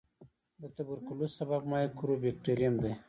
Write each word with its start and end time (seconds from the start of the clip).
د 0.61 0.63
توبرکلوس 0.75 1.31
سبب 1.39 1.61
مایکوبیکټریم 1.71 2.75
دی. 2.83 2.93